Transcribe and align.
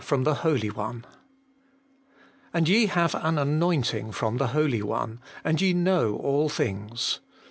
Ejje 0.01 0.05
tection 0.05 0.13
from 0.13 0.25
tfje' 0.25 1.03
And 2.55 2.67
ye 2.67 2.87
have 2.87 3.13
an 3.13 3.37
anointing 3.37 4.11
from 4.13 4.37
the 4.37 4.47
Holy 4.47 4.81
One, 4.81 5.19
and 5.43 5.61
ye 5.61 5.75
know 5.75 6.15
all 6.15 6.49
things. 6.49 7.19